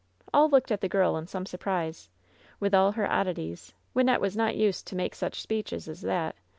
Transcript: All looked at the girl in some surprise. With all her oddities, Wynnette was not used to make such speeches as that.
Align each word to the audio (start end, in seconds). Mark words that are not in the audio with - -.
All 0.33 0.49
looked 0.49 0.71
at 0.71 0.81
the 0.81 0.89
girl 0.89 1.15
in 1.15 1.27
some 1.27 1.45
surprise. 1.45 2.09
With 2.59 2.73
all 2.73 2.93
her 2.93 3.07
oddities, 3.07 3.75
Wynnette 3.95 4.19
was 4.19 4.35
not 4.35 4.55
used 4.55 4.87
to 4.87 4.95
make 4.95 5.13
such 5.13 5.39
speeches 5.43 5.87
as 5.87 6.01
that. 6.01 6.35